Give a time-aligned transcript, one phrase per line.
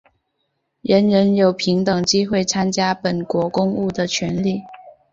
[0.81, 4.63] 人人有平等机会参加本国公务的权利。